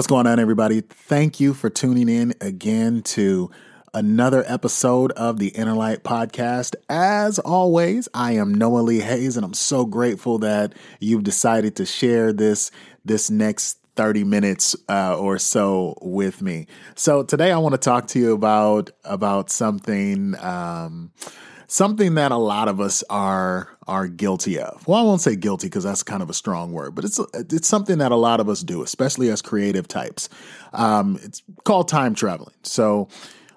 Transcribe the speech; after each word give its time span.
What's 0.00 0.06
going 0.06 0.26
on, 0.26 0.38
everybody? 0.38 0.80
Thank 0.80 1.40
you 1.40 1.52
for 1.52 1.68
tuning 1.68 2.08
in 2.08 2.32
again 2.40 3.02
to 3.02 3.50
another 3.92 4.42
episode 4.46 5.12
of 5.12 5.38
the 5.38 5.48
Inner 5.48 5.74
Light 5.74 6.04
Podcast. 6.04 6.74
As 6.88 7.38
always, 7.38 8.08
I 8.14 8.32
am 8.32 8.54
Noah 8.54 8.78
Lee 8.78 9.00
Hayes, 9.00 9.36
and 9.36 9.44
I'm 9.44 9.52
so 9.52 9.84
grateful 9.84 10.38
that 10.38 10.72
you've 11.00 11.22
decided 11.22 11.76
to 11.76 11.84
share 11.84 12.32
this 12.32 12.70
this 13.04 13.28
next 13.28 13.78
30 13.96 14.24
minutes 14.24 14.74
uh, 14.88 15.18
or 15.18 15.38
so 15.38 15.98
with 16.00 16.40
me. 16.40 16.66
So 16.94 17.22
today 17.22 17.52
I 17.52 17.58
want 17.58 17.74
to 17.74 17.78
talk 17.78 18.06
to 18.06 18.18
you 18.18 18.32
about 18.32 18.88
about 19.04 19.50
something 19.50 20.34
um, 20.42 21.12
something 21.70 22.16
that 22.16 22.32
a 22.32 22.36
lot 22.36 22.66
of 22.68 22.80
us 22.80 23.02
are 23.08 23.68
are 23.86 24.08
guilty 24.08 24.58
of. 24.58 24.86
Well, 24.86 24.98
I 24.98 25.02
won't 25.02 25.20
say 25.20 25.36
guilty 25.36 25.68
because 25.68 25.84
that's 25.84 26.02
kind 26.02 26.22
of 26.22 26.28
a 26.28 26.34
strong 26.34 26.72
word, 26.72 26.94
but 26.94 27.04
it's 27.04 27.20
it's 27.34 27.68
something 27.68 27.98
that 27.98 28.12
a 28.12 28.16
lot 28.16 28.40
of 28.40 28.48
us 28.48 28.60
do, 28.60 28.82
especially 28.82 29.30
as 29.30 29.40
creative 29.40 29.88
types. 29.88 30.28
Um, 30.72 31.18
it's 31.22 31.42
called 31.64 31.88
time 31.88 32.14
traveling. 32.14 32.54
So, 32.64 33.08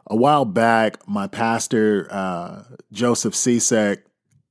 a 0.08 0.16
while 0.16 0.46
back, 0.46 1.08
my 1.08 1.28
pastor 1.28 2.08
uh, 2.12 2.64
Joseph 2.92 3.34
Sisek 3.34 4.04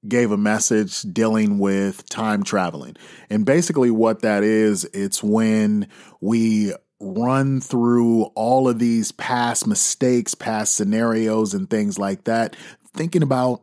gave 0.08 0.32
a 0.32 0.36
message 0.36 1.02
dealing 1.02 1.60
with 1.60 2.08
time 2.08 2.42
traveling, 2.42 2.96
and 3.30 3.46
basically 3.46 3.90
what 3.92 4.22
that 4.22 4.42
is, 4.42 4.84
it's 4.92 5.22
when 5.22 5.86
we 6.20 6.72
run 7.04 7.60
through 7.60 8.22
all 8.36 8.68
of 8.68 8.78
these 8.78 9.10
past 9.10 9.66
mistakes, 9.66 10.36
past 10.36 10.74
scenarios, 10.74 11.52
and 11.52 11.68
things 11.68 11.98
like 11.98 12.24
that 12.24 12.54
thinking 12.94 13.22
about 13.22 13.62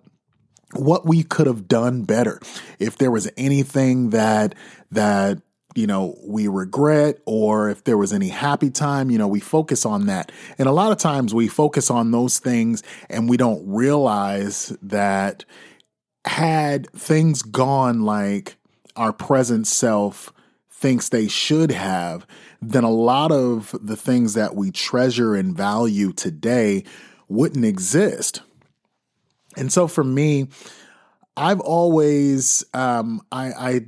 what 0.73 1.05
we 1.05 1.23
could 1.23 1.47
have 1.47 1.67
done 1.67 2.03
better. 2.03 2.39
If 2.79 2.97
there 2.97 3.11
was 3.11 3.29
anything 3.37 4.11
that 4.11 4.55
that 4.91 5.41
you 5.75 5.87
know 5.87 6.17
we 6.25 6.47
regret 6.47 7.19
or 7.25 7.69
if 7.69 7.83
there 7.83 7.97
was 7.97 8.13
any 8.13 8.29
happy 8.29 8.69
time, 8.69 9.09
you 9.09 9.17
know, 9.17 9.27
we 9.27 9.39
focus 9.39 9.85
on 9.85 10.07
that. 10.07 10.31
And 10.57 10.67
a 10.67 10.73
lot 10.73 10.91
of 10.91 10.97
times 10.97 11.33
we 11.33 11.47
focus 11.47 11.89
on 11.89 12.11
those 12.11 12.39
things 12.39 12.83
and 13.09 13.29
we 13.29 13.37
don't 13.37 13.67
realize 13.67 14.75
that 14.81 15.45
had 16.25 16.89
things 16.91 17.41
gone 17.41 18.01
like 18.01 18.57
our 18.95 19.13
present 19.13 19.65
self 19.65 20.33
thinks 20.69 21.09
they 21.09 21.27
should 21.27 21.71
have, 21.71 22.25
then 22.61 22.83
a 22.83 22.91
lot 22.91 23.31
of 23.31 23.75
the 23.81 23.95
things 23.95 24.33
that 24.33 24.55
we 24.55 24.71
treasure 24.71 25.35
and 25.35 25.55
value 25.55 26.13
today 26.13 26.83
wouldn't 27.27 27.65
exist. 27.65 28.41
And 29.57 29.71
so 29.71 29.87
for 29.87 30.03
me, 30.03 30.47
I've 31.35 31.59
always 31.59 32.63
um, 32.73 33.21
I, 33.31 33.51
I 33.51 33.85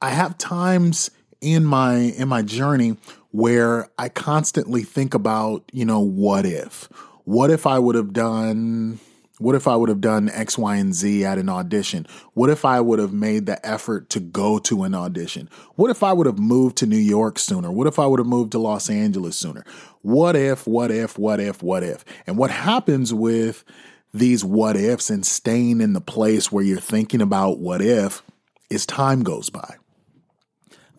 I 0.00 0.10
have 0.10 0.38
times 0.38 1.10
in 1.40 1.64
my 1.64 1.96
in 1.96 2.28
my 2.28 2.42
journey 2.42 2.96
where 3.30 3.88
I 3.98 4.08
constantly 4.08 4.82
think 4.82 5.14
about, 5.14 5.70
you 5.72 5.84
know, 5.84 6.00
what 6.00 6.46
if? 6.46 6.88
What 7.24 7.50
if 7.50 7.66
I 7.66 7.78
would 7.78 7.94
have 7.94 8.12
done 8.12 9.00
what 9.38 9.54
if 9.54 9.68
I 9.68 9.76
would 9.76 9.88
have 9.88 10.00
done 10.00 10.28
X, 10.30 10.58
Y, 10.58 10.76
and 10.76 10.92
Z 10.92 11.24
at 11.24 11.38
an 11.38 11.48
audition? 11.48 12.06
What 12.34 12.50
if 12.50 12.64
I 12.64 12.80
would 12.80 12.98
have 12.98 13.12
made 13.12 13.46
the 13.46 13.64
effort 13.64 14.10
to 14.10 14.20
go 14.20 14.58
to 14.60 14.82
an 14.82 14.94
audition? 14.94 15.48
What 15.76 15.90
if 15.90 16.02
I 16.02 16.12
would 16.12 16.26
have 16.26 16.40
moved 16.40 16.76
to 16.78 16.86
New 16.86 16.96
York 16.96 17.38
sooner? 17.38 17.70
What 17.70 17.86
if 17.86 18.00
I 18.00 18.06
would 18.06 18.18
have 18.18 18.26
moved 18.26 18.52
to 18.52 18.58
Los 18.58 18.90
Angeles 18.90 19.36
sooner? 19.36 19.64
What 20.02 20.34
if, 20.34 20.66
what 20.66 20.90
if, 20.90 21.18
what 21.18 21.38
if, 21.38 21.62
what 21.62 21.84
if? 21.84 22.04
And 22.26 22.36
what 22.36 22.50
happens 22.50 23.14
with 23.14 23.64
these 24.12 24.44
what 24.44 24.76
ifs 24.76 25.10
and 25.10 25.26
staying 25.26 25.80
in 25.80 25.92
the 25.92 26.00
place 26.00 26.50
where 26.50 26.64
you're 26.64 26.78
thinking 26.80 27.20
about 27.20 27.58
what 27.58 27.80
if 27.82 28.22
as 28.70 28.86
time 28.86 29.22
goes 29.22 29.50
by. 29.50 29.76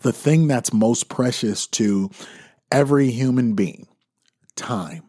The 0.01 0.13
thing 0.13 0.47
that's 0.47 0.73
most 0.73 1.09
precious 1.09 1.67
to 1.67 2.09
every 2.71 3.11
human 3.11 3.53
being, 3.53 3.87
time. 4.55 5.03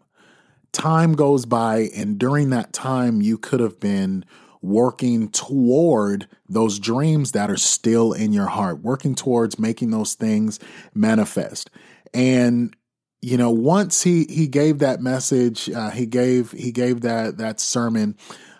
Time 0.72 1.14
goes 1.14 1.46
by, 1.46 1.90
and 1.94 2.18
during 2.18 2.50
that 2.50 2.72
time, 2.72 3.20
you 3.20 3.38
could 3.38 3.60
have 3.60 3.80
been 3.80 4.24
working 4.62 5.30
toward 5.30 6.28
those 6.48 6.78
dreams 6.78 7.32
that 7.32 7.50
are 7.50 7.56
still 7.56 8.12
in 8.12 8.32
your 8.32 8.46
heart, 8.46 8.82
working 8.82 9.14
towards 9.14 9.58
making 9.58 9.90
those 9.90 10.14
things 10.14 10.58
manifest. 10.94 11.70
And 12.12 12.74
you 13.22 13.36
know, 13.36 13.50
once 13.50 14.02
he 14.02 14.24
he 14.24 14.46
gave 14.46 14.78
that 14.78 15.00
message, 15.00 15.68
uh, 15.70 15.90
he 15.90 16.06
gave 16.06 16.52
he 16.52 16.72
gave 16.72 17.02
that 17.02 17.38
that 17.38 17.60
sermon. 17.60 18.16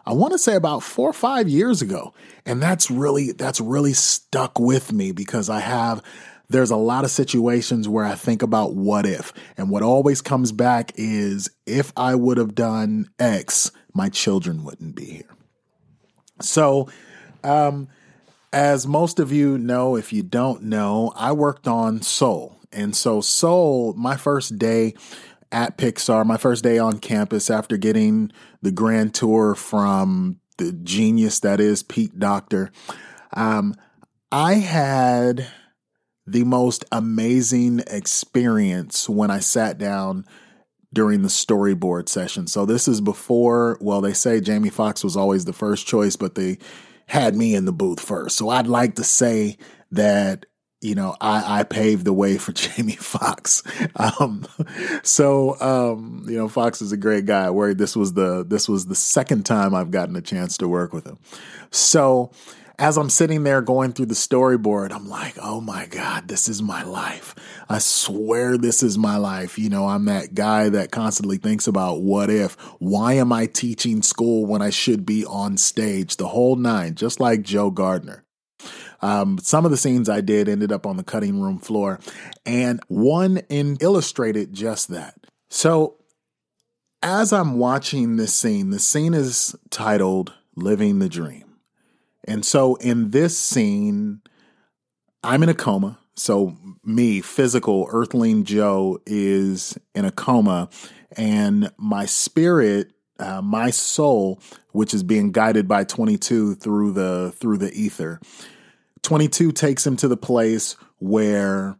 I 0.07 0.13
want 0.13 0.33
to 0.33 0.39
say 0.39 0.55
about 0.55 0.83
four 0.83 1.11
or 1.11 1.15
five 1.15 1.49
years 1.49 1.83
ago, 1.83 2.15
and 2.45 2.63
that's 2.63 2.91
really 2.91 3.33
that's 3.33 3.61
really 3.61 3.93
stuck 3.93 4.59
with 4.59 4.93
me 4.93 5.13
because 5.13 5.49
I 5.49 5.61
have 5.61 6.03
there's 6.51 6.71
a 6.71 6.77
lot 6.77 7.05
of 7.05 7.11
situations 7.13 7.89
where 7.89 8.05
I 8.05 8.17
think 8.17 8.43
about 8.43 8.75
what 8.75 9.07
if, 9.07 9.33
and 9.57 9.71
what 9.71 9.83
always 9.83 10.21
comes 10.21 10.53
back 10.53 10.93
is 10.97 11.49
if 11.65 11.93
I 11.97 12.15
would 12.17 12.39
have 12.39 12.55
done 12.55 13.09
X, 13.19 13.71
my 13.95 14.09
children 14.09 14.65
wouldn't 14.65 14.97
be 14.97 15.05
here. 15.05 15.37
So, 16.41 16.89
um, 17.45 17.89
as 18.53 18.87
most 18.87 19.21
of 19.21 19.33
you 19.33 19.59
know, 19.59 19.97
if 19.97 20.13
you 20.13 20.23
don't 20.23 20.65
know, 20.65 21.13
I 21.15 21.33
worked 21.33 21.69
on 21.69 22.03
Soul. 22.03 22.60
And 22.73 22.95
so, 22.95 23.21
Soul, 23.21 23.95
my 23.95 24.17
first 24.17 24.59
day 24.59 24.95
at 25.53 25.77
Pixar, 25.77 26.25
my 26.25 26.37
first 26.37 26.63
day 26.63 26.79
on 26.79 26.99
campus 26.99 27.51
after 27.51 27.77
getting 27.77 28.31
the 28.63 28.71
grand 28.71 29.15
tour 29.15 29.55
from 29.55 30.39
the 30.59 30.73
genius 30.73 31.41
that 31.41 31.61
is 31.61 31.83
Pete 31.83 32.19
Docter, 32.19 32.71
um, 33.35 33.75
I 34.31 34.55
had 34.55 35.49
the 36.27 36.45
most 36.45 36.85
amazing 36.93 37.83
experience 37.89 39.09
when 39.09 39.31
I 39.31 39.41
sat 39.41 39.79
down 39.79 40.25
during 40.93 41.23
the 41.23 41.29
storyboard 41.29 42.09
session. 42.09 42.47
So 42.47 42.67
this 42.67 42.87
is 42.87 43.01
before, 43.01 43.79
well, 43.81 44.01
they 44.01 44.13
say 44.13 44.41
Jamie 44.41 44.71
Foxx 44.71 45.03
was 45.03 45.17
always 45.17 45.45
the 45.45 45.53
first 45.53 45.87
choice, 45.87 46.17
but 46.17 46.35
they 46.35 46.59
had 47.07 47.35
me 47.35 47.55
in 47.55 47.65
the 47.65 47.73
booth 47.73 48.01
first. 48.01 48.37
So 48.37 48.49
I'd 48.49 48.67
like 48.67 48.95
to 48.97 49.05
say 49.05 49.57
that 49.91 50.47
you 50.81 50.95
know, 50.95 51.15
I, 51.21 51.61
I 51.61 51.63
paved 51.65 52.05
the 52.05 52.13
way 52.13 52.39
for 52.39 52.53
Jamie 52.55 52.93
Foxx. 52.93 53.63
Um, 53.97 54.47
so, 55.03 55.61
um, 55.61 56.25
you 56.29 56.37
know, 56.37 56.49
Foxx 56.49 56.81
is 56.81 56.93
a 56.93 56.97
great 56.97 57.27
guy. 57.27 57.51
Where 57.51 57.75
this 57.75 57.97
was 57.97 58.15
the 58.15 58.45
this 58.45 58.69
was 58.69 58.87
the 58.87 58.95
second 58.95 59.45
time 59.45 59.75
I've 59.75 59.91
gotten 59.91 60.17
a 60.17 60.23
chance 60.23 60.57
to 60.59 60.69
work 60.69 60.93
with 60.93 61.07
him. 61.07 61.19
So, 61.71 62.33
as 62.79 62.97
I'm 62.97 63.11
sitting 63.11 63.43
there 63.43 63.61
going 63.61 63.93
through 63.93 64.07
the 64.07 64.15
storyboard, 64.15 64.91
I'm 64.91 65.07
like, 65.07 65.37
oh 65.43 65.61
my 65.61 65.85
God, 65.85 66.29
this 66.29 66.49
is 66.49 66.63
my 66.63 66.83
life. 66.83 67.35
I 67.69 67.79
swear 67.79 68.57
this 68.57 68.83
is 68.83 68.97
my 68.97 69.19
life. 69.19 69.59
You 69.59 69.69
know, 69.69 69.87
I'm 69.87 70.07
that 70.07 70.33
guy 70.33 70.71
that 70.71 70.91
constantly 70.91 71.37
thinks 71.37 71.67
about 71.67 72.01
what 72.01 72.31
if, 72.31 72.55
why 72.79 73.15
am 73.15 73.35
I 73.35 73.45
teaching 73.45 74.01
school 74.01 74.47
when 74.47 74.63
I 74.63 74.71
should 74.71 75.05
be 75.05 75.27
on 75.27 75.59
stage? 75.59 76.17
The 76.17 76.29
whole 76.29 76.57
nine, 76.57 76.95
just 76.95 77.21
like 77.21 77.43
Joe 77.43 77.71
Gardner. 77.71 78.25
Um, 79.03 79.39
some 79.39 79.65
of 79.65 79.71
the 79.71 79.77
scenes 79.77 80.09
I 80.09 80.21
did 80.21 80.49
ended 80.49 80.73
up 80.73 80.87
on 80.87 80.97
the 80.97 81.03
cutting 81.03 81.41
room 81.41 81.59
floor, 81.59 82.01
and 82.45 82.81
one 82.89 83.39
in 83.49 83.77
illustrated 83.81 84.53
just 84.53 84.89
that. 84.89 85.15
So, 85.49 85.97
as 87.03 87.33
I'm 87.33 87.59
watching 87.59 88.17
this 88.17 88.35
scene, 88.35 88.71
the 88.71 88.79
scene 88.79 89.15
is 89.15 89.57
titled 89.71 90.35
Living 90.55 90.99
the 90.99 91.09
Dream. 91.09 91.57
And 92.25 92.45
so, 92.45 92.75
in 92.77 93.11
this 93.11 93.39
scene, 93.39 94.21
I'm 95.25 95.43
in 95.43 95.49
a 95.49 95.55
coma. 95.55 95.99
So, 96.15 96.57
me, 96.85 97.23
physical 97.23 97.89
Earthling 97.91 98.45
Joe, 98.45 99.01
is 99.07 99.79
in 99.95 100.05
a 100.05 100.13
coma, 100.13 100.69
and 101.17 101.73
my 101.79 102.05
spirit 102.05 102.93
uh, 103.21 103.43
my 103.43 103.71
soul, 103.71 104.41
which 104.73 104.95
is 104.95 105.03
being 105.03 105.31
guided 105.31 105.69
by 105.69 105.85
22 105.85 106.55
through 106.57 106.93
the 106.93 107.33
through 107.37 107.59
the 107.59 107.73
ether, 107.73 108.21
22 109.03 109.53
takes 109.53 109.87
him 109.87 109.97
to 109.97 110.09
the 110.09 110.17
place 110.17 110.77
where 110.99 111.77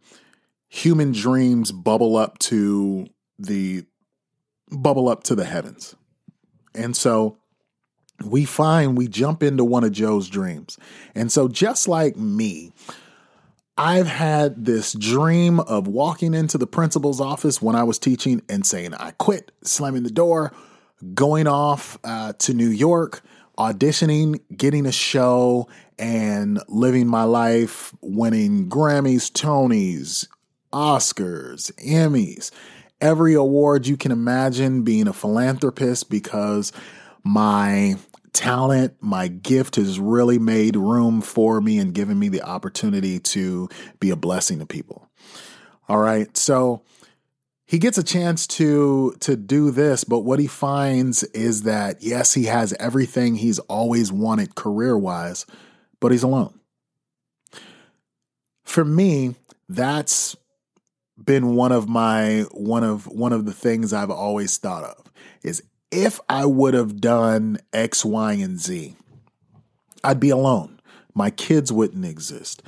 human 0.69 1.13
dreams 1.13 1.73
bubble 1.73 2.17
up 2.17 2.39
to 2.39 3.07
the 3.39 3.85
bubble 4.71 5.09
up 5.09 5.25
to 5.25 5.35
the 5.35 5.45
heavens. 5.45 5.95
And 6.75 6.97
so 6.97 7.37
we 8.25 8.45
find 8.45 8.97
we 8.97 9.09
jump 9.09 9.43
into 9.43 9.65
one 9.65 9.85
of 9.85 9.93
Joe's 9.93 10.29
dreams. 10.29 10.79
And 11.15 11.33
so 11.33 11.49
just 11.49 11.89
like 11.89 12.17
me, 12.17 12.73
I've 13.77 14.07
had 14.07 14.67
this 14.67 14.93
dream 14.93 15.59
of 15.61 15.89
walking 15.89 16.35
into 16.35 16.59
the 16.59 16.67
principal's 16.67 17.21
office 17.21 17.63
when 17.63 17.75
I 17.75 17.83
was 17.83 17.99
teaching 17.99 18.43
and 18.49 18.65
saying, 18.65 18.95
I 18.95 19.13
quit, 19.13 19.53
slamming 19.65 20.03
the 20.03 20.11
door, 20.11 20.53
going 21.15 21.47
off 21.47 21.99
uh, 22.05 22.35
to 22.41 22.53
New 22.53 22.69
York, 22.69 23.23
auditioning, 23.59 24.41
getting 24.55 24.85
a 24.85 24.93
show, 24.93 25.67
and 26.01 26.61
living 26.67 27.07
my 27.07 27.25
life, 27.25 27.95
winning 28.01 28.69
Grammys, 28.69 29.31
Tonys, 29.31 30.27
Oscars, 30.73 31.71
Emmys, 31.87 32.51
every 33.01 33.35
award 33.35 33.87
you 33.87 33.97
can 33.97 34.11
imagine, 34.11 34.83
being 34.83 35.07
a 35.07 35.13
philanthropist 35.13 36.09
because 36.11 36.73
my 37.23 37.97
talent, 38.33 38.95
my 39.01 39.29
gift 39.29 39.77
has 39.77 40.01
really 40.01 40.39
made 40.39 40.77
room 40.77 41.21
for 41.21 41.61
me 41.61 41.79
and 41.79 41.95
given 41.95 42.19
me 42.19 42.29
the 42.29 42.43
opportunity 42.43 43.19
to 43.19 43.69
be 43.99 44.11
a 44.11 44.17
blessing 44.17 44.59
to 44.61 44.67
people. 44.67 45.09
All 45.89 45.99
right. 45.99 46.35
So 46.37 46.83
he 47.67 47.79
gets 47.79 47.99
a 47.99 48.03
chance 48.03 48.47
to 48.49 49.15
to 49.21 49.37
do 49.37 49.71
this, 49.71 50.05
but 50.05 50.21
what 50.21 50.39
he 50.39 50.47
finds 50.47 51.25
is 51.25 51.63
that 51.63 52.03
yes, 52.03 52.35
he 52.35 52.45
has 52.45 52.73
everything 52.81 53.35
he's 53.37 53.59
always 53.61 54.11
wanted 54.11 54.55
career-wise, 54.55 55.47
but 56.01 56.13
he's 56.13 56.23
alone. 56.23 56.59
For 58.65 58.85
me, 58.85 59.35
that's 59.69 60.37
been 61.23 61.55
one 61.55 61.73
of 61.73 61.89
my 61.89 62.45
one 62.53 62.83
of 62.83 63.07
one 63.07 63.33
of 63.33 63.45
the 63.45 63.53
things 63.53 63.93
I've 63.93 64.11
always 64.11 64.57
thought 64.57 64.85
of 64.85 65.13
is 65.43 65.63
if 65.91 66.21
I 66.29 66.47
would 66.47 66.75
have 66.75 67.01
done 67.01 67.59
X, 67.73 68.05
Y, 68.05 68.33
and 68.35 68.59
Z, 68.59 68.95
I'd 70.05 70.21
be 70.21 70.31
alone. 70.31 70.81
My 71.15 71.31
kids 71.31 71.73
wouldn't 71.73 72.05
exist. 72.05 72.63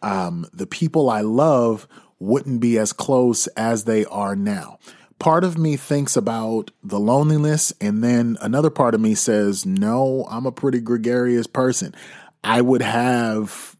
Um, 0.00 0.46
the 0.52 0.66
people 0.66 1.10
I 1.10 1.22
love 1.22 1.88
wouldn't 2.20 2.60
be 2.60 2.78
as 2.78 2.92
close 2.92 3.46
as 3.48 3.84
they 3.84 4.04
are 4.06 4.36
now. 4.36 4.78
Part 5.18 5.42
of 5.42 5.58
me 5.58 5.76
thinks 5.76 6.16
about 6.16 6.70
the 6.82 7.00
loneliness, 7.00 7.72
and 7.80 8.04
then 8.04 8.38
another 8.40 8.70
part 8.70 8.94
of 8.94 9.00
me 9.00 9.16
says, 9.16 9.66
No, 9.66 10.26
I'm 10.30 10.46
a 10.46 10.52
pretty 10.52 10.80
gregarious 10.80 11.48
person. 11.48 11.94
I 12.42 12.60
would 12.60 12.82
have 12.82 13.76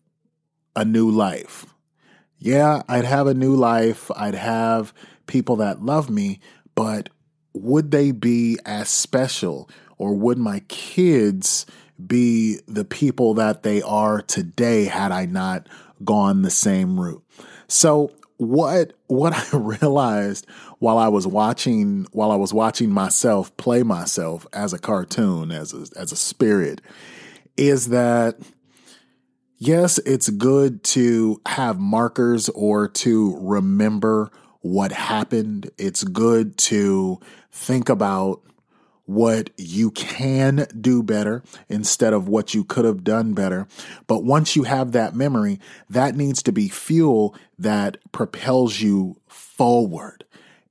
a 0.75 0.85
new 0.85 1.11
life. 1.11 1.67
Yeah, 2.39 2.83
I'd 2.89 3.05
have 3.05 3.27
a 3.27 3.35
new 3.35 3.55
life. 3.55 4.11
I'd 4.17 4.35
have 4.35 4.93
people 5.27 5.57
that 5.57 5.83
love 5.83 6.09
me, 6.09 6.41
but 6.75 7.09
would 7.53 7.91
they 7.91 8.13
be 8.13 8.59
as 8.65 8.89
special 8.89 9.69
or 9.97 10.15
would 10.15 10.39
my 10.39 10.61
kids 10.69 11.67
be 12.05 12.61
the 12.69 12.85
people 12.85 13.35
that 13.35 13.65
they 13.65 13.83
are 13.83 14.23
today 14.23 14.85
had 14.85 15.11
I 15.11 15.27
not 15.27 15.69
gone 16.05 16.43
the 16.43 16.51
same 16.51 17.01
route? 17.01 17.25
So 17.67 18.13
what 18.37 18.93
what 19.09 19.33
I 19.55 19.57
realized 19.57 20.47
while 20.79 20.99
I 20.99 21.09
was 21.09 21.27
watching 21.27 22.07
while 22.13 22.31
I 22.31 22.37
was 22.37 22.55
watching 22.55 22.91
myself 22.91 23.55
play 23.57 23.83
myself 23.83 24.47
as 24.53 24.73
a 24.73 24.79
cartoon 24.79 25.51
as 25.51 25.75
a, 25.75 25.87
as 25.99 26.13
a 26.13 26.17
spirit 26.17 26.81
is 27.59 27.89
that 27.89 28.39
yes, 29.59 29.99
it's 29.99 30.31
good 30.31 30.83
to 30.85 31.41
have 31.47 31.79
markers 31.79 32.49
or 32.51 32.89
to 32.89 33.37
remember 33.41 34.31
what 34.61 34.93
happened. 34.93 35.71
It's 35.77 36.05
good 36.05 36.57
to 36.59 37.21
think 37.51 37.89
about 37.89 38.43
what 39.05 39.51
you 39.57 39.91
can 39.93 40.67
do 40.79 41.03
better 41.03 41.43
instead 41.69 42.13
of 42.13 42.29
what 42.29 42.53
you 42.53 42.63
could 42.63 42.85
have 42.85 43.03
done 43.03 43.33
better. 43.33 43.67
But 44.07 44.23
once 44.23 44.55
you 44.55 44.65
have 44.65 44.93
that 44.93 45.15
memory, 45.15 45.61
that 45.89 46.15
needs 46.15 46.43
to 46.43 46.53
be 46.53 46.69
fuel 46.69 47.35
that 47.59 47.97
propels 48.13 48.81
you 48.81 49.17
forward. 49.27 50.25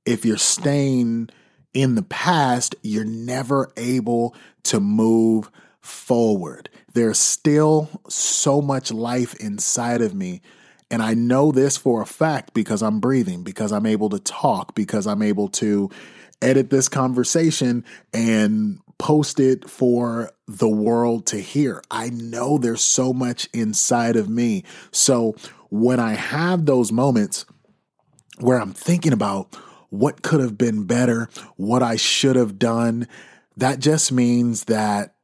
If 0.06 0.24
you're 0.24 0.38
staying 0.38 1.30
in 1.74 1.96
the 1.96 2.02
past, 2.02 2.76
you're 2.82 3.04
never 3.04 3.72
able 3.76 4.36
to 4.64 4.78
move 4.78 5.50
forward. 5.88 6.68
There's 6.92 7.18
still 7.18 7.88
so 8.08 8.60
much 8.60 8.92
life 8.92 9.34
inside 9.36 10.00
of 10.00 10.14
me 10.14 10.42
and 10.90 11.02
I 11.02 11.14
know 11.14 11.52
this 11.52 11.76
for 11.76 12.02
a 12.02 12.06
fact 12.06 12.54
because 12.54 12.82
I'm 12.82 13.00
breathing, 13.00 13.42
because 13.42 13.72
I'm 13.72 13.86
able 13.86 14.08
to 14.10 14.18
talk, 14.18 14.74
because 14.74 15.06
I'm 15.06 15.22
able 15.22 15.48
to 15.48 15.90
edit 16.40 16.70
this 16.70 16.88
conversation 16.88 17.84
and 18.12 18.80
post 18.98 19.38
it 19.38 19.68
for 19.68 20.30
the 20.46 20.68
world 20.68 21.26
to 21.26 21.38
hear. 21.38 21.82
I 21.90 22.10
know 22.10 22.58
there's 22.58 22.82
so 22.82 23.12
much 23.12 23.48
inside 23.52 24.16
of 24.16 24.28
me. 24.28 24.64
So 24.90 25.36
when 25.68 26.00
I 26.00 26.14
have 26.14 26.64
those 26.64 26.90
moments 26.90 27.44
where 28.38 28.60
I'm 28.60 28.72
thinking 28.72 29.12
about 29.12 29.54
what 29.90 30.22
could 30.22 30.40
have 30.40 30.56
been 30.56 30.84
better, 30.84 31.28
what 31.56 31.82
I 31.82 31.96
should 31.96 32.36
have 32.36 32.58
done, 32.58 33.08
that 33.56 33.78
just 33.78 34.10
means 34.10 34.64
that 34.64 35.14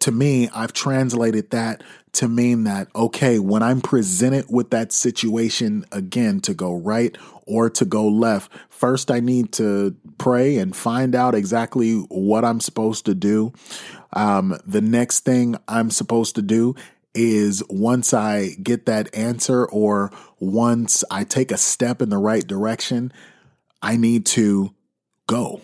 to 0.00 0.10
me, 0.10 0.48
I've 0.54 0.72
translated 0.72 1.50
that 1.50 1.82
to 2.14 2.28
mean 2.28 2.64
that, 2.64 2.88
okay, 2.94 3.38
when 3.38 3.62
I'm 3.62 3.80
presented 3.80 4.46
with 4.48 4.70
that 4.70 4.92
situation 4.92 5.84
again 5.90 6.40
to 6.40 6.54
go 6.54 6.74
right 6.74 7.16
or 7.46 7.68
to 7.70 7.84
go 7.84 8.06
left, 8.08 8.52
first 8.68 9.10
I 9.10 9.20
need 9.20 9.52
to 9.54 9.96
pray 10.18 10.58
and 10.58 10.74
find 10.74 11.14
out 11.14 11.34
exactly 11.34 11.94
what 11.94 12.44
I'm 12.44 12.60
supposed 12.60 13.06
to 13.06 13.14
do. 13.14 13.52
Um, 14.12 14.56
the 14.66 14.80
next 14.80 15.20
thing 15.20 15.56
I'm 15.66 15.90
supposed 15.90 16.36
to 16.36 16.42
do 16.42 16.76
is 17.14 17.62
once 17.68 18.14
I 18.14 18.50
get 18.62 18.86
that 18.86 19.14
answer 19.14 19.66
or 19.66 20.10
once 20.38 21.04
I 21.10 21.24
take 21.24 21.50
a 21.50 21.56
step 21.56 22.02
in 22.02 22.10
the 22.10 22.18
right 22.18 22.46
direction, 22.46 23.12
I 23.82 23.96
need 23.96 24.26
to 24.26 24.74
go. 25.26 25.60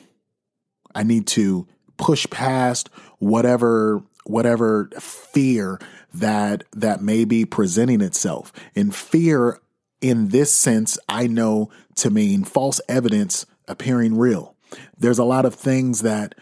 I 0.94 1.03
need 1.03 1.26
to 1.29 1.67
push 1.97 2.29
past 2.31 2.88
whatever 3.19 4.03
whatever 4.25 4.89
fear 4.99 5.79
that 6.13 6.65
that 6.73 7.03
may 7.03 7.25
be 7.25 7.45
presenting 7.45 8.00
itself. 8.00 8.53
And 8.75 8.95
fear 8.95 9.61
in 10.00 10.29
this 10.29 10.53
sense, 10.53 10.99
I 11.09 11.27
know 11.27 11.71
to 11.97 12.11
mean 12.11 12.45
false 12.45 12.81
evidence 12.89 13.47
appearing 13.69 14.17
real. 14.17 14.57
There's 14.99 15.19
a 15.19 15.25
lot 15.25 15.45
of 15.45 15.55
things 15.55 16.03
that 16.03 16.35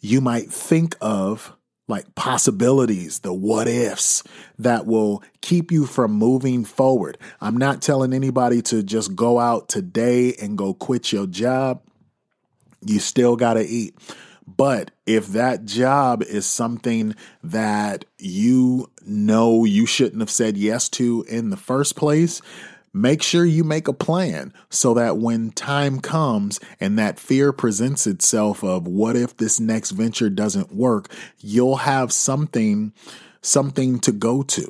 you 0.00 0.20
might 0.20 0.50
think 0.50 0.96
of 1.00 1.52
like 1.88 2.14
possibilities, 2.16 3.20
the 3.20 3.32
what 3.32 3.68
ifs 3.68 4.24
that 4.58 4.86
will 4.86 5.22
keep 5.40 5.70
you 5.70 5.86
from 5.86 6.12
moving 6.12 6.64
forward. 6.64 7.16
I'm 7.40 7.56
not 7.56 7.80
telling 7.80 8.12
anybody 8.12 8.60
to 8.62 8.82
just 8.82 9.14
go 9.14 9.38
out 9.38 9.68
today 9.68 10.34
and 10.34 10.58
go 10.58 10.74
quit 10.74 11.12
your 11.12 11.26
job. 11.26 11.82
You 12.84 12.98
still 12.98 13.36
got 13.36 13.54
to 13.54 13.64
eat. 13.64 13.96
But 14.46 14.92
if 15.06 15.28
that 15.28 15.64
job 15.64 16.22
is 16.22 16.46
something 16.46 17.14
that 17.42 18.04
you 18.18 18.90
know 19.04 19.64
you 19.64 19.86
shouldn't 19.86 20.20
have 20.20 20.30
said 20.30 20.56
yes 20.56 20.88
to 20.90 21.24
in 21.28 21.50
the 21.50 21.56
first 21.56 21.96
place, 21.96 22.40
make 22.92 23.22
sure 23.22 23.44
you 23.44 23.64
make 23.64 23.88
a 23.88 23.92
plan 23.92 24.52
so 24.70 24.94
that 24.94 25.18
when 25.18 25.50
time 25.50 26.00
comes 26.00 26.60
and 26.80 26.98
that 26.98 27.18
fear 27.18 27.52
presents 27.52 28.06
itself 28.06 28.62
of 28.62 28.86
what 28.86 29.16
if 29.16 29.36
this 29.36 29.58
next 29.58 29.90
venture 29.90 30.30
doesn't 30.30 30.72
work, 30.72 31.12
you'll 31.38 31.76
have 31.76 32.12
something 32.12 32.92
something 33.42 34.00
to 34.00 34.12
go 34.12 34.42
to. 34.42 34.66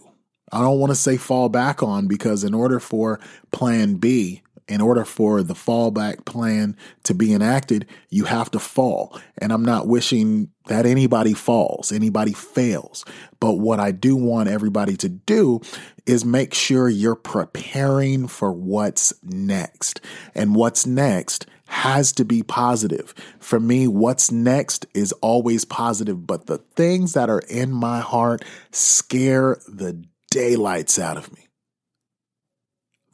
I 0.53 0.61
don't 0.61 0.79
want 0.79 0.91
to 0.91 0.97
say 0.97 1.17
fall 1.17 1.49
back 1.49 1.83
on 1.83 2.07
because 2.09 2.45
in 2.45 2.55
order 2.55 2.79
for 2.79 3.21
plan 3.51 3.95
B 3.95 4.43
in 4.69 4.81
order 4.81 5.05
for 5.05 5.43
the 5.43 5.55
fallback 5.55 6.25
plan 6.25 6.77
to 7.05 7.15
be 7.15 7.33
enacted, 7.33 7.87
you 8.11 8.25
have 8.25 8.51
to 8.51 8.59
fall. 8.59 9.19
And 9.39 9.53
I'm 9.53 9.65
not 9.65 9.87
wishing 9.87 10.49
that 10.67 10.87
anybody 10.87 11.35
falls, 11.35 11.93
anybody 11.93 12.33
fails. 12.33 13.05
But 13.39 13.55
what 13.55 13.79
I 13.79 13.93
do 13.93 14.17
want 14.17 14.49
everybody 14.49 14.97
to 14.97 15.09
do 15.09 15.61
is 16.07 16.25
make 16.25 16.53
sure 16.53 16.89
you're 16.89 17.15
preparing 17.15 18.27
for 18.27 18.53
what's 18.53 19.15
next. 19.23 20.01
And 20.35 20.57
what's 20.57 20.87
next 20.87 21.47
has 21.69 22.13
to 22.13 22.25
be 22.25 22.43
positive. 22.43 23.15
For 23.39 23.61
me, 23.61 23.89
what's 23.89 24.31
next 24.31 24.87
is 24.95 25.13
always 25.15 25.65
positive, 25.65 26.27
but 26.27 26.47
the 26.47 26.59
things 26.59 27.13
that 27.15 27.29
are 27.29 27.43
in 27.49 27.73
my 27.73 28.01
heart 28.01 28.45
scare 28.71 29.59
the 29.67 30.05
daylights 30.31 30.99
out 30.99 31.17
of 31.17 31.33
me. 31.33 31.49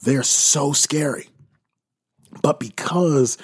They're 0.01 0.23
so 0.23 0.73
scary. 0.73 1.29
But 2.41 2.59
because 2.59 3.37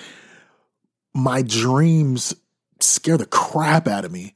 my 1.14 1.42
dreams 1.42 2.36
scare 2.80 3.18
the 3.18 3.26
crap 3.26 3.88
out 3.88 4.06
of 4.06 4.12
me, 4.12 4.36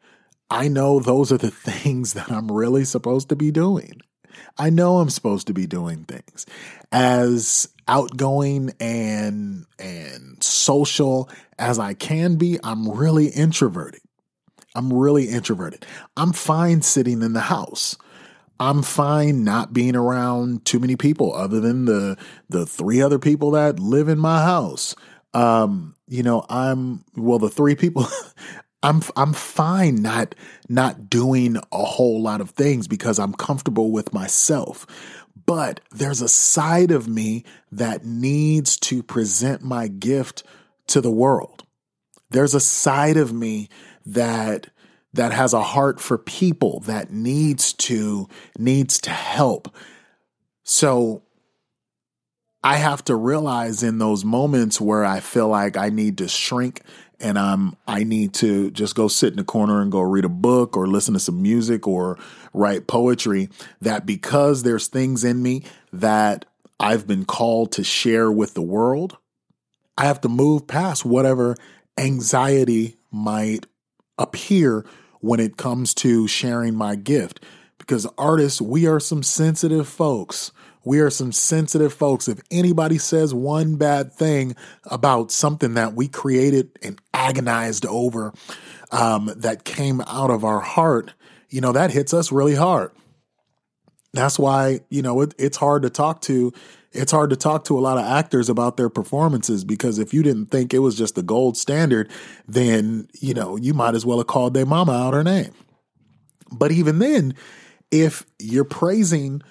I 0.50 0.68
know 0.68 1.00
those 1.00 1.32
are 1.32 1.38
the 1.38 1.52
things 1.52 2.14
that 2.14 2.32
I'm 2.32 2.52
really 2.52 2.86
supposed 2.86 3.30
to 3.30 3.36
be 3.36 3.52
doing. 3.52 4.02
I 4.58 4.70
know 4.70 4.98
I'm 4.98 5.10
supposed 5.10 5.48
to 5.48 5.54
be 5.54 5.66
doing 5.66 6.04
things. 6.04 6.46
As 6.92 7.70
outgoing 7.88 8.72
and 8.80 9.66
and 9.80 10.44
social 10.44 11.30
as 11.58 11.80
I 11.80 11.94
can 11.94 12.36
be, 12.36 12.60
I'm 12.64 12.90
really 12.90 13.28
introverted. 13.28 14.02
I'm 14.76 14.92
really 14.92 15.30
introverted. 15.30 15.86
I'm 16.18 16.34
fine 16.34 16.82
sitting 16.82 17.22
in 17.22 17.34
the 17.34 17.42
house. 17.42 17.96
I'm 18.60 18.84
fine 18.84 19.44
not 19.44 19.74
being 19.74 19.96
around 19.96 20.66
too 20.66 20.80
many 20.80 20.96
people 20.96 21.34
other 21.34 21.60
than 21.60 21.86
the 21.86 22.18
the 22.50 22.66
three 22.66 23.02
other 23.02 23.20
people 23.20 23.52
that 23.52 23.80
live 23.80 24.08
in 24.08 24.20
my 24.20 24.42
house. 24.44 24.96
Um, 25.34 25.96
you 26.08 26.24
know, 26.24 26.46
I'm 26.50 27.04
well 27.16 27.40
the 27.40 27.50
three 27.50 27.76
people 27.76 28.08
I'm 28.84 29.02
I'm 29.16 29.34
fine 29.34 30.02
not 30.02 30.36
not 30.70 31.10
doing 31.10 31.58
a 31.72 31.84
whole 31.84 32.22
lot 32.22 32.42
of 32.42 32.52
things 32.52 32.88
because 32.88 33.18
I'm 33.18 33.34
comfortable 33.34 33.92
with 33.92 34.14
myself. 34.14 34.86
But 35.46 35.82
there's 35.92 36.22
a 36.22 36.30
side 36.30 36.92
of 36.92 37.08
me 37.08 37.44
that 37.72 38.06
needs 38.06 38.78
to 38.78 39.04
present 39.04 39.62
my 39.62 39.88
gift 39.88 40.44
to 40.88 41.02
the 41.02 41.12
world. 41.12 41.64
There's 42.30 42.54
a 42.54 42.60
side 42.60 43.18
of 43.18 43.34
me 43.34 43.70
that 44.06 44.68
that 45.14 45.32
has 45.32 45.54
a 45.54 45.62
heart 45.62 46.00
for 46.00 46.18
people 46.18 46.80
that 46.82 47.12
needs 47.12 47.74
to 47.74 48.28
needs 48.58 49.00
to 49.02 49.12
help. 49.12 49.74
So 50.64 51.22
I 52.64 52.78
have 52.78 53.04
to 53.06 53.16
realize 53.16 53.84
in 53.84 53.98
those 53.98 54.24
moments 54.24 54.80
where 54.80 55.04
I 55.04 55.20
feel 55.20 55.50
like 55.50 55.78
I 55.78 55.90
need 55.90 56.18
to 56.20 56.28
shrink 56.28 56.82
and 57.20 57.38
I'm 57.38 57.76
I 57.88 58.04
need 58.04 58.34
to 58.36 58.72
just 58.72 58.96
go 58.96 59.08
sit 59.08 59.34
in 59.34 59.38
the 59.38 59.44
corner 59.44 59.82
and 59.82 59.92
go 59.92 60.02
read 60.02 60.26
a 60.26 60.30
book 60.30 60.76
or 60.76 60.88
listen 60.88 61.14
to 61.14 61.20
some 61.20 61.42
music 61.42 61.88
or 61.88 62.18
write 62.54 62.88
poetry 62.88 63.50
that 63.82 64.06
because 64.06 64.64
there's 64.64 64.88
things 64.88 65.24
in 65.24 65.44
me 65.44 65.64
that 65.92 66.46
I've 66.80 67.06
been 67.06 67.26
called 67.26 67.72
to 67.74 67.84
share 67.84 68.32
with 68.32 68.56
the 68.56 68.62
world, 68.62 69.18
I 69.98 70.06
have 70.06 70.22
to 70.22 70.30
move 70.30 70.68
past 70.68 71.06
whatever 71.06 71.56
anxiety 71.98 72.98
might 73.12 73.68
appear 74.18 74.86
when 75.24 75.40
it 75.40 75.56
comes 75.56 75.94
to 75.94 76.28
sharing 76.28 76.76
my 76.76 76.96
gift 76.96 77.40
because 77.78 78.06
artists, 78.18 78.62
we 78.62 78.88
are 78.88 79.00
some 79.00 79.24
sensitive 79.24 79.88
folks. 79.88 80.52
We 80.84 81.00
are 81.00 81.10
some 81.10 81.32
sensitive 81.32 81.94
folks. 81.94 82.28
If 82.28 82.42
anybody 82.52 82.98
says 82.98 83.34
one 83.34 83.78
bad 83.78 84.12
thing 84.12 84.54
about 84.84 85.32
something 85.32 85.76
that 85.76 85.94
we 85.94 86.10
created 86.10 86.78
and 86.82 87.00
agonized 87.14 87.86
over 87.86 88.34
um, 88.92 89.32
that 89.38 89.64
came 89.64 90.02
out 90.02 90.30
of 90.30 90.44
our 90.44 90.60
heart, 90.60 91.14
you 91.50 91.62
know, 91.62 91.72
that 91.72 91.92
hits 91.92 92.14
us 92.14 92.30
really 92.30 92.56
hard. 92.56 92.92
That's 94.12 94.38
why, 94.38 94.82
you 94.90 95.02
know, 95.02 95.22
it, 95.22 95.34
it's 95.40 95.58
hard 95.58 95.84
to 95.84 95.90
talk 95.90 96.20
to. 96.24 96.52
It's 96.94 97.12
hard 97.12 97.32
to 97.32 97.36
talk 97.36 97.64
to 97.66 97.78
a 97.78 97.82
lot 97.82 97.98
of 97.98 98.06
actors 98.06 98.50
about 98.50 98.78
their 98.78 98.90
performances 98.90 99.64
because 99.64 100.00
if 100.00 100.14
you 100.14 100.24
didn't 100.24 100.48
think 100.48 100.74
it 100.74 100.80
was 100.80 100.98
just 100.98 101.16
the 101.16 101.24
gold 101.24 101.58
standard, 101.58 102.10
then, 102.48 103.08
you 103.20 103.34
know, 103.34 103.58
you 103.58 103.74
might 103.74 103.96
as 103.96 104.06
well 104.06 104.20
have 104.20 104.28
called 104.28 104.54
their 104.54 104.66
mama 104.66 104.92
out 104.92 105.14
her 105.14 105.24
name. 105.24 105.54
But 106.52 106.72
even 106.72 107.00
then, 107.00 107.34
if 107.92 108.26
you're 108.40 108.64
praising 108.64 109.42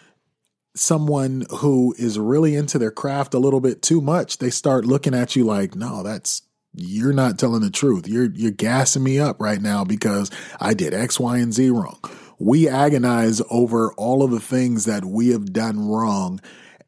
someone 0.74 1.44
who 1.50 1.94
is 1.98 2.18
really 2.18 2.54
into 2.54 2.78
their 2.78 2.90
craft 2.90 3.34
a 3.34 3.38
little 3.38 3.60
bit 3.60 3.82
too 3.82 4.00
much, 4.00 4.38
they 4.38 4.50
start 4.50 4.84
looking 4.84 5.14
at 5.14 5.36
you 5.36 5.44
like, 5.44 5.74
no, 5.74 6.02
that's 6.02 6.42
you're 6.74 7.12
not 7.12 7.38
telling 7.38 7.60
the 7.60 7.70
truth. 7.70 8.08
You're 8.08 8.30
you're 8.34 8.50
gassing 8.50 9.02
me 9.02 9.18
up 9.18 9.40
right 9.40 9.60
now 9.60 9.84
because 9.84 10.30
I 10.60 10.74
did 10.74 10.94
X, 10.94 11.20
Y, 11.20 11.38
and 11.38 11.52
Z 11.52 11.70
wrong. 11.70 12.00
We 12.38 12.68
agonize 12.68 13.42
over 13.50 13.92
all 13.94 14.22
of 14.22 14.30
the 14.30 14.40
things 14.40 14.86
that 14.86 15.04
we 15.04 15.28
have 15.28 15.52
done 15.52 15.86
wrong 15.86 16.40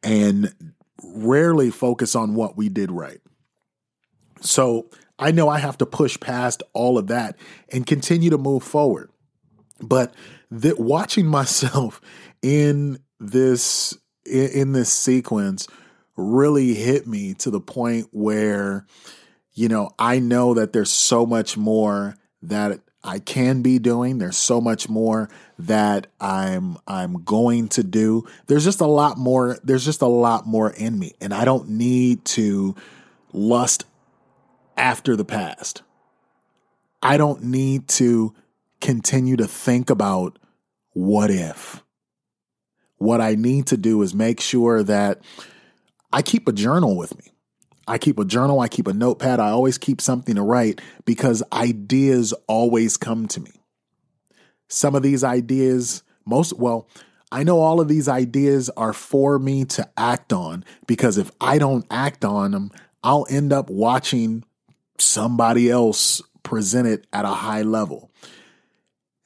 and 0.05 0.53
rarely 1.03 1.71
focus 1.71 2.15
on 2.15 2.35
what 2.35 2.55
we 2.55 2.69
did 2.69 2.91
right. 2.91 3.19
So 4.41 4.89
I 5.17 5.31
know 5.31 5.49
I 5.49 5.59
have 5.59 5.77
to 5.79 5.85
push 5.85 6.19
past 6.19 6.63
all 6.73 6.97
of 6.97 7.07
that 7.07 7.35
and 7.71 7.85
continue 7.85 8.29
to 8.29 8.37
move 8.37 8.63
forward. 8.63 9.09
But 9.81 10.13
that 10.51 10.79
watching 10.79 11.25
myself 11.27 11.99
in 12.41 12.99
this 13.19 13.97
in 14.25 14.71
this 14.71 14.91
sequence 14.91 15.67
really 16.17 16.73
hit 16.73 17.05
me 17.05 17.33
to 17.35 17.51
the 17.51 17.59
point 17.59 18.07
where 18.11 18.85
you 19.53 19.67
know 19.67 19.89
I 19.99 20.19
know 20.19 20.53
that 20.53 20.73
there's 20.73 20.91
so 20.91 21.25
much 21.25 21.57
more 21.57 22.15
that 22.41 22.79
I 23.05 23.19
can 23.19 23.61
be 23.61 23.77
doing. 23.77 24.17
There's 24.17 24.35
so 24.35 24.59
much 24.59 24.89
more 24.89 25.29
that 25.59 26.07
I'm 26.19 26.77
I'm 26.87 27.23
going 27.23 27.69
to 27.69 27.83
do. 27.83 28.25
There's 28.47 28.63
just 28.63 28.81
a 28.81 28.87
lot 28.87 29.17
more 29.17 29.57
there's 29.63 29.85
just 29.85 30.01
a 30.01 30.07
lot 30.07 30.47
more 30.47 30.71
in 30.71 30.97
me 30.97 31.13
and 31.21 31.33
I 31.33 31.45
don't 31.45 31.69
need 31.69 32.25
to 32.25 32.75
lust 33.31 33.85
after 34.75 35.15
the 35.15 35.23
past. 35.23 35.83
I 37.01 37.17
don't 37.17 37.43
need 37.43 37.87
to 37.89 38.33
continue 38.81 39.37
to 39.37 39.47
think 39.47 39.89
about 39.91 40.39
what 40.93 41.29
if. 41.29 41.83
What 42.97 43.21
I 43.21 43.35
need 43.35 43.67
to 43.67 43.77
do 43.77 44.01
is 44.01 44.15
make 44.15 44.41
sure 44.41 44.81
that 44.81 45.21
I 46.11 46.23
keep 46.23 46.47
a 46.47 46.53
journal 46.53 46.97
with 46.97 47.15
me. 47.17 47.34
I 47.87 47.97
keep 47.97 48.17
a 48.17 48.25
journal, 48.25 48.59
I 48.59 48.67
keep 48.67 48.87
a 48.87 48.93
notepad, 48.93 49.39
I 49.39 49.51
always 49.51 49.77
keep 49.77 50.01
something 50.01 50.35
to 50.35 50.41
write 50.41 50.81
because 51.05 51.43
ideas 51.53 52.33
always 52.47 52.97
come 52.97 53.27
to 53.27 53.39
me. 53.39 53.51
Some 54.67 54.95
of 54.95 55.03
these 55.03 55.23
ideas, 55.23 56.01
most, 56.25 56.57
well, 56.57 56.87
I 57.31 57.43
know 57.43 57.59
all 57.59 57.79
of 57.79 57.87
these 57.87 58.07
ideas 58.07 58.69
are 58.71 58.93
for 58.93 59.37
me 59.37 59.65
to 59.65 59.87
act 59.97 60.33
on 60.33 60.63
because 60.87 61.17
if 61.17 61.31
I 61.39 61.59
don't 61.59 61.85
act 61.91 62.25
on 62.25 62.51
them, 62.51 62.71
I'll 63.03 63.27
end 63.29 63.53
up 63.53 63.69
watching 63.69 64.43
somebody 64.97 65.69
else 65.69 66.21
present 66.41 66.87
it 66.87 67.05
at 67.13 67.25
a 67.25 67.29
high 67.29 67.61
level. 67.61 68.09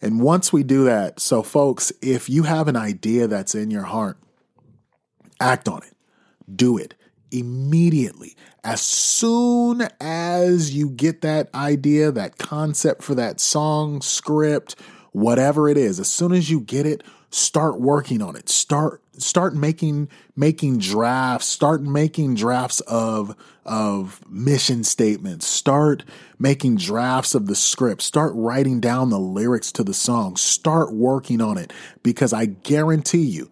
And 0.02 0.22
once 0.22 0.52
we 0.52 0.64
do 0.64 0.86
that, 0.86 1.20
so 1.20 1.44
folks, 1.44 1.92
if 2.02 2.30
you 2.30 2.44
have 2.44 2.68
an 2.68 2.76
idea 2.76 3.28
that's 3.28 3.56
in 3.56 3.70
your 3.72 3.84
heart, 3.84 4.18
act 5.40 5.68
on 5.68 5.84
it, 5.84 5.96
do 6.54 6.78
it 6.78 6.96
immediately. 7.32 8.36
As 8.64 8.82
soon 8.82 9.88
as 10.00 10.74
you 10.74 10.90
get 10.90 11.22
that 11.22 11.54
idea, 11.54 12.12
that 12.12 12.38
concept 12.38 13.04
for 13.04 13.16
that 13.16 13.40
song, 13.40 14.02
script, 14.02 14.76
whatever 15.12 15.70
it 15.70 15.78
is, 15.78 16.00
as 16.00 16.12
soon 16.12 16.32
as 16.32 16.50
you 16.50 16.60
get 16.60 16.86
it, 16.86 17.04
start 17.32 17.80
working 17.80 18.22
on 18.22 18.36
it. 18.36 18.50
Start 18.50 19.02
start 19.18 19.56
making 19.56 20.10
making 20.36 20.80
drafts. 20.80 21.48
Start 21.48 21.82
making 21.82 22.36
drafts 22.36 22.80
of 22.82 23.36
of 23.66 24.22
mission 24.30 24.84
statements. 24.84 25.46
Start 25.46 26.04
making 26.38 26.78
drafts 26.78 27.36
of 27.36 27.48
the 27.48 27.56
script. 27.56 28.02
Start 28.02 28.34
writing 28.36 28.80
down 28.80 29.10
the 29.10 29.20
lyrics 29.20 29.72
to 29.74 29.84
the 29.84 29.94
song. 29.94 30.36
Start 30.36 30.94
working 30.94 31.42
on 31.42 31.58
it. 31.58 31.72
Because 32.04 32.34
i 32.34 32.46
guarantee 32.46 33.26
you 33.26 33.50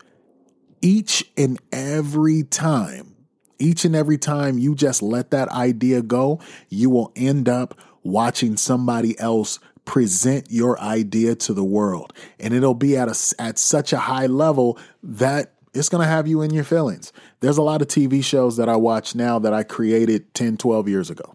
each 0.81 1.29
and 1.35 1.59
every 1.71 2.43
time 2.43 3.16
each 3.59 3.85
and 3.85 3.95
every 3.95 4.17
time 4.17 4.57
you 4.57 4.75
just 4.75 5.01
let 5.01 5.31
that 5.31 5.49
idea 5.49 6.01
go 6.01 6.39
you 6.69 6.89
will 6.89 7.11
end 7.15 7.47
up 7.47 7.77
watching 8.03 8.57
somebody 8.57 9.17
else 9.19 9.59
present 9.85 10.47
your 10.49 10.79
idea 10.81 11.33
to 11.35 11.53
the 11.53 11.63
world 11.63 12.13
and 12.39 12.53
it'll 12.53 12.73
be 12.73 12.97
at 12.97 13.07
a 13.07 13.35
at 13.41 13.57
such 13.57 13.93
a 13.93 13.97
high 13.97 14.25
level 14.25 14.77
that 15.01 15.53
it's 15.77 15.89
going 15.89 16.01
to 16.01 16.09
have 16.09 16.27
you 16.27 16.41
in 16.41 16.53
your 16.53 16.63
feelings. 16.63 17.13
There's 17.39 17.57
a 17.57 17.61
lot 17.61 17.81
of 17.81 17.87
TV 17.87 18.23
shows 18.23 18.57
that 18.57 18.69
I 18.69 18.75
watch 18.75 19.15
now 19.15 19.39
that 19.39 19.53
I 19.53 19.63
created 19.63 20.33
10, 20.33 20.57
12 20.57 20.87
years 20.87 21.09
ago. 21.09 21.33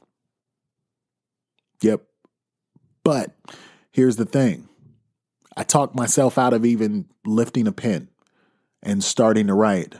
Yep. 1.80 2.02
But 3.04 3.34
here's 3.90 4.16
the 4.16 4.24
thing 4.24 4.68
I 5.56 5.64
talked 5.64 5.94
myself 5.94 6.38
out 6.38 6.54
of 6.54 6.64
even 6.64 7.06
lifting 7.24 7.66
a 7.66 7.72
pen 7.72 8.08
and 8.82 9.02
starting 9.02 9.46
to 9.46 9.54
write 9.54 9.94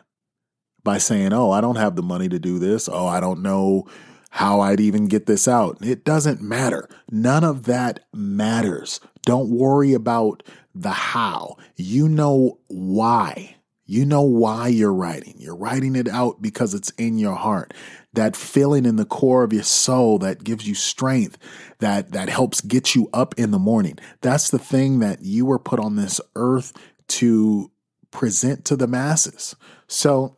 by 0.85 0.99
saying, 0.99 1.33
Oh, 1.33 1.51
I 1.51 1.61
don't 1.61 1.77
have 1.77 1.97
the 1.97 2.03
money 2.03 2.29
to 2.29 2.39
do 2.39 2.59
this. 2.59 2.89
Oh, 2.91 3.07
I 3.07 3.21
don't 3.21 3.43
know 3.43 3.87
how 4.31 4.61
I'd 4.61 4.81
even 4.81 5.09
get 5.09 5.27
this 5.27 5.47
out. 5.47 5.77
It 5.83 6.05
doesn't 6.05 6.41
matter. 6.41 6.89
None 7.11 7.45
of 7.45 7.65
that 7.65 8.01
matters. 8.15 8.99
Don't 9.23 9.51
worry 9.51 9.93
about 9.93 10.43
the 10.75 10.91
how. 10.91 11.57
You 11.77 12.09
know 12.09 12.59
why. 12.69 13.57
You 13.85 14.07
know 14.07 14.23
why 14.23 14.69
you're 14.69 14.93
writing. 14.93 15.35
You're 15.37 15.55
writing 15.55 15.97
it 15.97 16.09
out 16.09 16.41
because 16.41 16.73
it's 16.73 16.91
in 16.91 17.19
your 17.19 17.35
heart. 17.35 17.75
That 18.15 18.37
feeling 18.37 18.87
in 18.87 18.97
the 18.97 19.05
core 19.05 19.45
of 19.45 19.53
your 19.53 19.65
soul 19.65 20.19
that 20.21 20.45
gives 20.45 20.67
you 20.67 20.75
strength, 20.75 21.37
that 21.81 22.13
that 22.13 22.31
helps 22.31 22.63
get 22.63 22.95
you 22.95 23.11
up 23.13 23.35
in 23.37 23.51
the 23.51 23.59
morning. 23.59 23.99
That's 24.23 24.49
the 24.49 24.59
thing 24.59 25.01
that 25.01 25.21
you 25.21 25.45
were 25.45 25.59
put 25.59 25.79
on 25.79 25.97
this 25.97 26.23
earth 26.37 26.73
to 27.09 27.71
present 28.11 28.65
to 28.67 28.77
the 28.77 28.87
masses. 28.87 29.57
So 29.89 30.37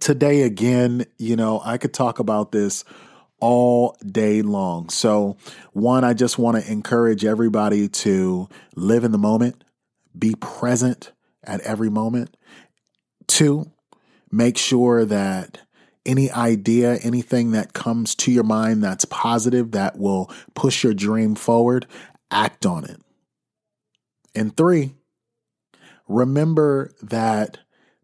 today 0.00 0.42
again, 0.42 1.06
you 1.18 1.36
know, 1.36 1.60
I 1.64 1.78
could 1.78 1.94
talk 1.94 2.18
about 2.18 2.52
this 2.52 2.84
all 3.40 3.96
day 4.06 4.42
long. 4.42 4.88
So, 4.88 5.36
one, 5.72 6.04
I 6.04 6.14
just 6.14 6.38
want 6.38 6.62
to 6.62 6.70
encourage 6.70 7.24
everybody 7.24 7.88
to 7.88 8.48
live 8.76 9.04
in 9.04 9.12
the 9.12 9.18
moment, 9.18 9.64
be 10.16 10.34
present 10.40 11.12
at 11.42 11.60
every 11.62 11.90
moment. 11.90 12.36
Two, 13.26 13.70
make 14.30 14.56
sure 14.56 15.04
that 15.04 15.58
any 16.06 16.30
idea, 16.30 16.96
anything 16.96 17.52
that 17.52 17.72
comes 17.72 18.14
to 18.16 18.32
your 18.32 18.44
mind 18.44 18.82
that's 18.82 19.04
positive, 19.06 19.72
that 19.72 19.98
will 19.98 20.30
push 20.54 20.84
your 20.84 20.94
dream 20.94 21.34
forward, 21.34 21.86
act 22.30 22.66
on 22.66 22.84
it. 22.84 23.00
And 24.34 24.56
three, 24.56 24.94
remember 26.08 26.92
that 27.02 27.58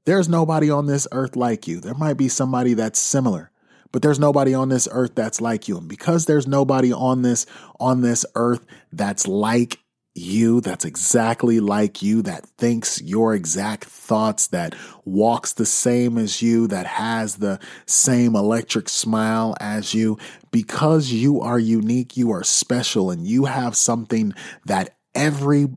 there's 0.09 0.27
nobody 0.27 0.71
on 0.71 0.87
this 0.87 1.07
earth 1.12 1.37
like 1.37 1.69
you. 1.69 1.81
There 1.81 1.93
might 1.93 2.17
be 2.17 2.31
somebody 2.31 2.73
that's 2.73 2.99
similar, 2.99 3.50
but 3.93 4.00
there's 4.00 4.19
nobody 4.19 4.55
on 4.55 4.71
this 4.71 4.88
earth 4.91 5.15
that's 5.15 5.38
like 5.38 5.69
you. 5.69 5.77
And 5.77 5.87
because 5.87 6.25
there's 6.25 6.47
nobody 6.47 6.91
on 6.91 7.21
this 7.21 7.45
on 7.79 8.00
this 8.00 8.25
earth 8.35 8.65
that's 8.91 9.29
like 9.29 9.81
you 10.15 10.62
that's 10.62 10.87
exactly 10.87 11.61
like 11.61 12.00
you, 12.00 12.23
that 12.23 12.47
thinks 12.57 13.03
your 13.03 13.35
exact 13.35 13.85
thoughts, 13.85 14.47
that 14.47 14.75
walks 15.05 15.53
the 15.53 15.67
same 15.67 16.17
as 16.17 16.41
you, 16.41 16.67
that 16.69 16.87
has 16.87 17.37
the 17.37 17.61
same 17.85 18.35
electric 18.35 18.88
smile 18.88 19.55
as 19.61 19.93
you. 19.93 20.17
Because 20.50 21.12
you 21.12 21.43
are 21.43 21.59
unique, 21.59 22.17
you 22.17 22.31
are 22.31 22.43
special, 22.43 23.11
and 23.11 23.27
you 23.27 23.45
have 23.45 23.77
something 23.77 24.33
that 24.65 24.97
every 25.15 25.69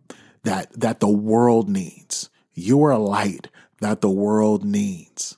that 0.43 0.71
that 0.79 1.01
the 1.01 1.09
world 1.09 1.67
needs. 1.67 2.29
You 2.53 2.81
are 2.85 2.91
a 2.91 2.97
light 2.97 3.49
that 3.81 4.01
the 4.01 4.09
world 4.09 4.63
needs. 4.63 5.37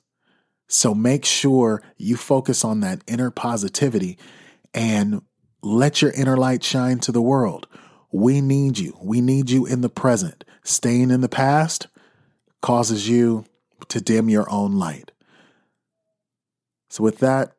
So 0.68 0.94
make 0.94 1.26
sure 1.26 1.82
you 1.98 2.18
focus 2.18 2.64
on 2.64 2.82
that 2.82 3.02
inner 3.08 3.32
positivity 3.32 4.18
and 4.74 5.22
let 5.62 6.02
your 6.02 6.12
inner 6.12 6.38
light 6.38 6.64
shine 6.64 7.00
to 7.00 7.12
the 7.12 7.22
world. 7.22 7.68
We 8.12 8.42
need 8.42 8.78
you. 8.78 8.98
We 9.02 9.22
need 9.22 9.50
you 9.50 9.66
in 9.66 9.82
the 9.82 9.90
present. 9.90 10.44
Staying 10.64 11.10
in 11.10 11.22
the 11.22 11.30
past 11.30 11.88
causes 12.62 13.10
you 13.10 13.46
to 13.90 14.02
dim 14.02 14.30
your 14.30 14.50
own 14.50 14.76
light. 14.76 15.12
So, 16.90 17.04
with 17.04 17.20
that, 17.20 17.56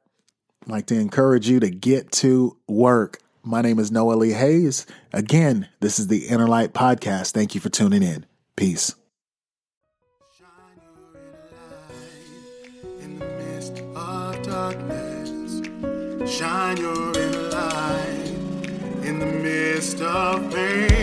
I'd 0.63 0.71
like 0.71 0.87
to 0.87 0.95
encourage 0.95 1.49
you 1.49 1.61
to 1.61 1.71
get 1.71 2.13
to 2.13 2.57
work. 2.69 3.19
My 3.43 3.63
name 3.63 3.79
is 3.79 3.91
Noah 3.91 4.15
Lee 4.15 4.33
Hayes. 4.33 4.87
Again, 5.13 5.69
this 5.81 5.99
is 5.99 6.07
the 6.07 6.27
Inner 6.29 6.47
Light 6.47 6.73
Podcast. 6.73 7.33
Thank 7.33 7.55
you 7.55 7.61
for 7.61 7.69
tuning 7.69 8.03
in. 8.03 8.25
Peace. 8.57 8.95
Shine 16.27 16.79
your 16.79 17.13
inner 17.19 17.51
light 17.51 18.33
in 19.05 19.19
the 19.19 19.27
midst 19.27 20.01
of 20.01 20.51
pain. 20.55 20.94